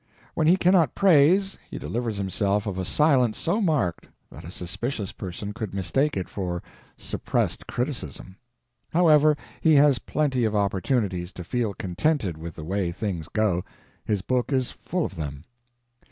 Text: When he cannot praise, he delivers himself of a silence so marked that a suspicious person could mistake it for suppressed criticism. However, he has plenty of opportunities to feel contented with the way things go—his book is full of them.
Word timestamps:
When 0.33 0.47
he 0.47 0.57
cannot 0.57 0.95
praise, 0.95 1.59
he 1.69 1.77
delivers 1.77 2.17
himself 2.17 2.65
of 2.65 2.79
a 2.79 2.85
silence 2.85 3.37
so 3.37 3.61
marked 3.61 4.07
that 4.31 4.43
a 4.43 4.49
suspicious 4.49 5.11
person 5.11 5.53
could 5.53 5.75
mistake 5.75 6.17
it 6.17 6.27
for 6.27 6.63
suppressed 6.97 7.67
criticism. 7.67 8.37
However, 8.89 9.37
he 9.61 9.75
has 9.75 9.99
plenty 9.99 10.43
of 10.43 10.55
opportunities 10.55 11.31
to 11.33 11.43
feel 11.43 11.75
contented 11.75 12.35
with 12.35 12.55
the 12.55 12.63
way 12.63 12.91
things 12.91 13.27
go—his 13.29 14.23
book 14.23 14.51
is 14.51 14.71
full 14.71 15.05
of 15.05 15.17
them. 15.17 15.43